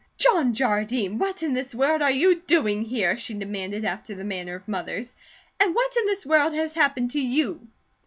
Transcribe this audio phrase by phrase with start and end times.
[0.17, 4.55] "John Jardine, what in the world are you doing here?" she demanded after the manner
[4.55, 5.13] of mothers,
[5.59, 7.67] "and what in this world has happened to you?"